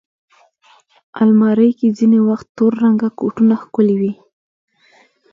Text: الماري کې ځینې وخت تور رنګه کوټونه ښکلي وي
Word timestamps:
الماري 1.21 1.69
کې 1.79 1.87
ځینې 1.97 2.19
وخت 2.29 2.47
تور 2.57 2.73
رنګه 2.83 3.09
کوټونه 3.19 3.55
ښکلي 3.63 3.95
وي 4.01 4.13